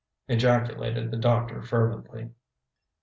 ejaculated 0.27 1.11
the 1.11 1.15
doctor 1.17 1.61
fervently. 1.61 2.31